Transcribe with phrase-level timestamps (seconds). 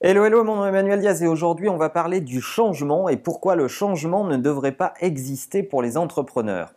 [0.00, 3.16] Hello, hello, mon nom est Emmanuel Diaz et aujourd'hui on va parler du changement et
[3.16, 6.72] pourquoi le changement ne devrait pas exister pour les entrepreneurs.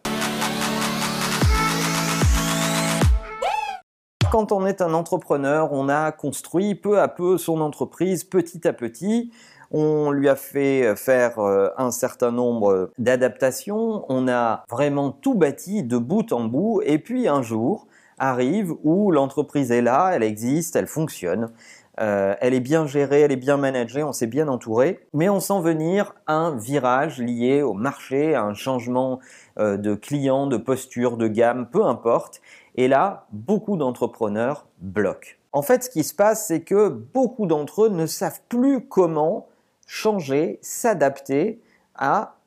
[4.31, 8.73] Quand on est un entrepreneur, on a construit peu à peu son entreprise petit à
[8.73, 9.32] petit.
[9.70, 14.04] On lui a fait faire euh, un certain nombre d'adaptations.
[14.10, 16.82] On a vraiment tout bâti de bout en bout.
[16.84, 17.86] Et puis un jour
[18.22, 21.52] arrive où l'entreprise est là, elle existe, elle fonctionne.
[22.00, 25.39] Euh, elle est bien gérée, elle est bien managée, on s'est bien entouré, mais on
[25.39, 29.20] sent venir un virage lié au marché, un changement
[29.60, 32.42] euh, de clients, de posture, de gamme, peu importe.
[32.75, 35.36] Et là, beaucoup d'entrepreneurs bloquent.
[35.52, 39.48] En fait, ce qui se passe, c'est que beaucoup d'entre eux ne savent plus comment
[39.86, 41.62] changer, s'adapter
[41.95, 42.38] à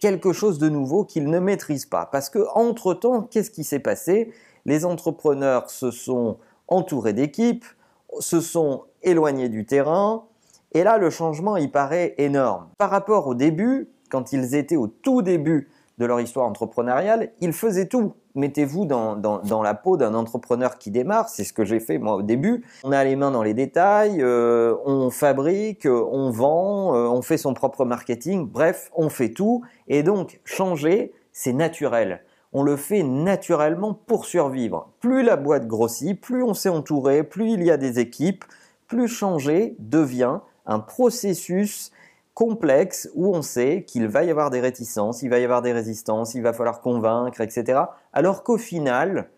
[0.00, 2.06] quelque chose de nouveau qu'ils ne maîtrisent pas.
[2.06, 4.32] Parce que entre-temps, qu'est-ce qui s'est passé?
[4.64, 7.66] Les entrepreneurs se sont entourés d'équipes,
[8.20, 10.24] se sont éloignés du terrain.
[10.72, 12.68] Et là, le changement, il paraît énorme.
[12.78, 17.52] Par rapport au début, quand ils étaient au tout début de leur histoire entrepreneuriale, ils
[17.52, 18.14] faisaient tout.
[18.34, 22.14] Mettez-vous dans, dans, la peau d'un entrepreneur qui démarre, c'est ce que j'ai fait moi
[22.14, 22.64] au début.
[22.84, 27.38] On a les mains dans les détails, euh, on fabrique, on vend, euh, on fait
[27.38, 29.64] son propre marketing, bref, on fait tout.
[29.88, 32.20] Et donc, changer, c'est naturel
[32.52, 34.90] on le fait naturellement pour survivre.
[35.00, 38.44] Plus la boîte grossit, plus on s'est entouré, plus il y a des équipes,
[38.88, 41.92] plus changer devient un processus
[42.34, 45.72] complexe où on sait qu'il va y avoir des réticences, il va y avoir des
[45.72, 47.80] résistances, il va falloir convaincre, etc.
[48.12, 49.28] Alors qu'au final,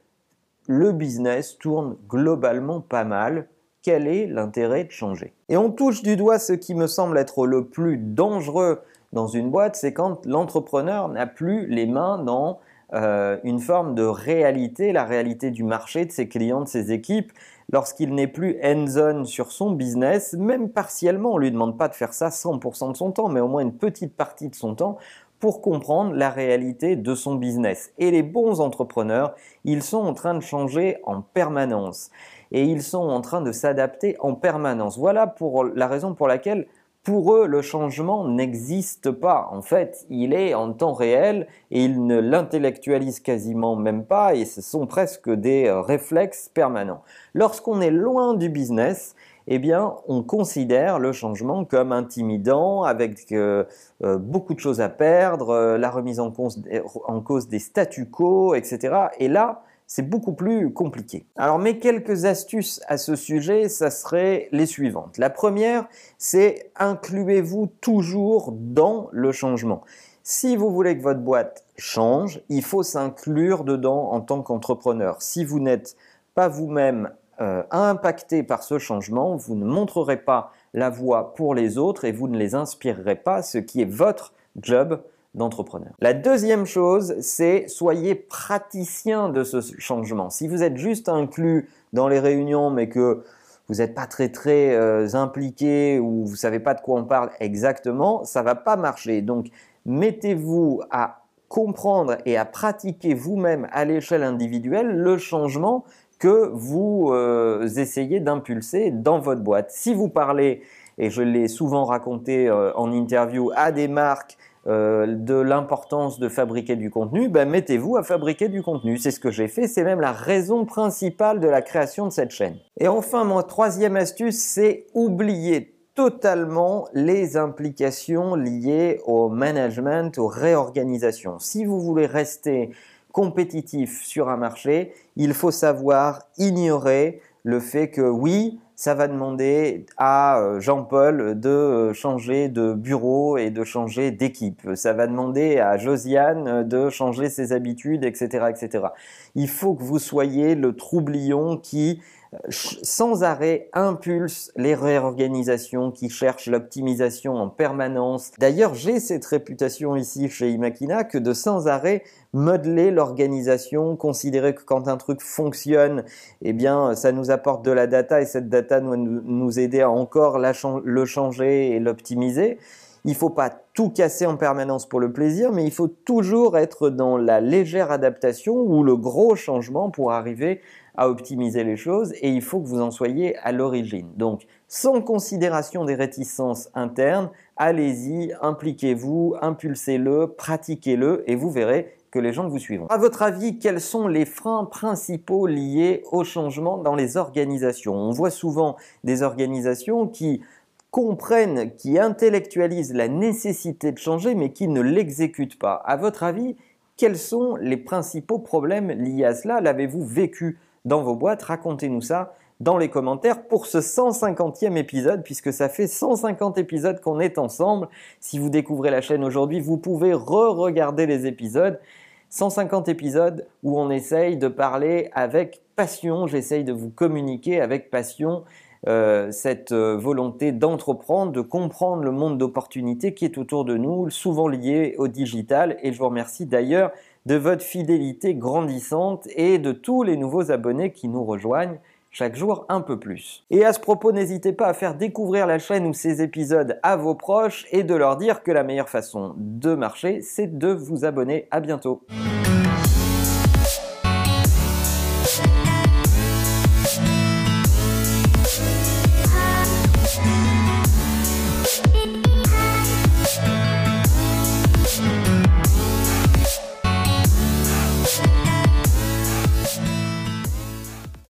[0.66, 3.48] le business tourne globalement pas mal.
[3.82, 5.32] Quel est l'intérêt de changer?
[5.48, 9.50] Et on touche du doigt ce qui me semble être le plus dangereux dans une
[9.50, 12.60] boîte, c'est quand l'entrepreneur n'a plus les mains dans
[12.94, 17.32] euh, une forme de réalité, la réalité du marché, de ses clients, de ses équipes,
[17.72, 21.94] lorsqu'il n'est plus hands-on sur son business, même partiellement, on ne lui demande pas de
[21.94, 24.98] faire ça 100% de son temps, mais au moins une petite partie de son temps
[25.38, 27.92] pour comprendre la réalité de son business.
[27.98, 32.10] Et les bons entrepreneurs, ils sont en train de changer en permanence
[32.52, 34.98] et ils sont en train de s'adapter en permanence.
[34.98, 36.66] Voilà pour la raison pour laquelle
[37.02, 39.48] pour eux, le changement n'existe pas.
[39.52, 44.44] En fait, il est en temps réel et ils ne l'intellectualisent quasiment même pas et
[44.44, 47.02] ce sont presque des euh, réflexes permanents.
[47.32, 49.14] Lorsqu'on est loin du business,
[49.48, 53.64] eh bien, on considère le changement comme intimidant, avec euh,
[54.04, 59.06] euh, beaucoup de choses à perdre, la remise en cause, des statu quo, etc.
[59.18, 61.26] Et là, c'est beaucoup plus compliqué.
[61.34, 65.18] Alors mes quelques astuces à ce sujet, ça serait les suivantes.
[65.18, 69.82] La première, c'est incluez-vous toujours dans le changement.
[70.22, 75.20] Si vous voulez que votre boîte change, il faut s'inclure dedans en tant qu'entrepreneur.
[75.22, 75.96] Si vous n'êtes
[76.36, 81.78] pas vous-même euh, impacté par ce changement, vous ne montrerez pas la voie pour les
[81.78, 85.02] autres et vous ne les inspirerez pas, ce qui est votre job
[85.34, 85.92] d'entrepreneur.
[86.00, 90.30] La deuxième chose, c'est soyez praticien de ce changement.
[90.30, 93.22] Si vous êtes juste inclus dans les réunions, mais que
[93.68, 97.30] vous n'êtes pas très très euh, impliqué ou vous savez pas de quoi on parle
[97.38, 99.22] exactement, ça va pas marcher.
[99.22, 99.46] Donc
[99.86, 105.84] mettez-vous à comprendre et à pratiquer vous-même à l'échelle individuelle le changement
[106.18, 109.70] que vous euh, essayez d'impulser dans votre boîte.
[109.70, 110.62] Si vous parlez,
[110.98, 114.36] et je l'ai souvent raconté euh, en interview, à des marques
[114.70, 118.98] euh, de l'importance de fabriquer du contenu, ben mettez-vous à fabriquer du contenu.
[118.98, 122.30] C'est ce que j'ai fait, c'est même la raison principale de la création de cette
[122.30, 122.56] chaîne.
[122.78, 131.40] Et enfin, mon troisième astuce, c'est oublier totalement les implications liées au management, aux réorganisations.
[131.40, 132.70] Si vous voulez rester
[133.10, 139.84] compétitif sur un marché, il faut savoir ignorer le fait que oui, ça va demander
[139.98, 144.66] à euh, Jean-Paul de euh, changer de bureau et de changer d'équipe.
[144.74, 148.86] Ça va demander à Josiane de changer ses habitudes, etc., etc.
[149.34, 152.00] Il faut que vous soyez le troublion qui
[152.48, 158.30] sans arrêt impulse les réorganisations, qui cherchent l'optimisation en permanence.
[158.38, 164.62] D'ailleurs, j'ai cette réputation ici chez Imakina que de sans arrêt modeler l'organisation, considérer que
[164.62, 166.04] quand un truc fonctionne,
[166.42, 169.90] eh bien, ça nous apporte de la data et cette data doit nous aider à
[169.90, 172.58] encore le changer et l'optimiser.
[173.04, 176.58] Il ne faut pas tout casser en permanence pour le plaisir, mais il faut toujours
[176.58, 180.60] être dans la légère adaptation ou le gros changement pour arriver
[181.00, 184.06] à optimiser les choses et il faut que vous en soyez à l'origine.
[184.16, 192.34] Donc, sans considération des réticences internes, allez-y, impliquez-vous, impulsez-le, pratiquez-le et vous verrez que les
[192.34, 192.86] gens vous suivront.
[192.88, 197.94] À votre avis, quels sont les freins principaux liés au changement dans les organisations?
[197.94, 200.42] On voit souvent des organisations qui
[200.90, 205.76] comprennent, qui intellectualisent la nécessité de changer, mais qui ne l'exécutent pas.
[205.86, 206.56] À votre avis,
[206.98, 209.62] quels sont les principaux problèmes liés à cela?
[209.62, 215.52] L'avez-vous vécu dans vos boîtes Racontez-nous ça dans les commentaires pour ce 150e épisode, puisque
[215.52, 217.88] ça fait 150 épisodes qu'on est ensemble.
[218.20, 221.80] Si vous découvrez la chaîne aujourd'hui, vous pouvez re-regarder les épisodes.
[222.28, 228.44] 150 épisodes où on essaye de parler avec passion, j'essaye de vous communiquer avec passion
[228.88, 234.08] euh, cette euh, volonté d'entreprendre, de comprendre le monde d'opportunités qui est autour de nous,
[234.08, 235.76] souvent lié au digital.
[235.82, 236.90] Et je vous remercie d'ailleurs
[237.26, 241.78] de votre fidélité grandissante et de tous les nouveaux abonnés qui nous rejoignent
[242.10, 243.44] chaque jour un peu plus.
[243.50, 246.96] Et à ce propos, n'hésitez pas à faire découvrir la chaîne ou ces épisodes à
[246.96, 251.04] vos proches et de leur dire que la meilleure façon de marcher, c'est de vous
[251.04, 251.46] abonner.
[251.50, 252.02] À bientôt.